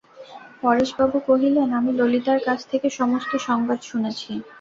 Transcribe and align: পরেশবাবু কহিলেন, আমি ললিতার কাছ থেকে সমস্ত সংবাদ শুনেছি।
পরেশবাবু 0.61 1.17
কহিলেন, 1.27 1.69
আমি 1.79 1.91
ললিতার 1.93 2.39
কাছ 2.47 2.59
থেকে 2.71 2.87
সমস্ত 2.99 3.31
সংবাদ 3.47 3.79
শুনেছি। 3.81 4.31